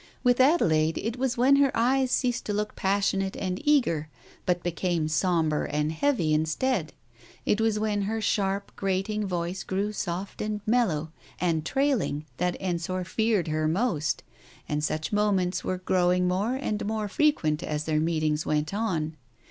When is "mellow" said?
10.65-11.11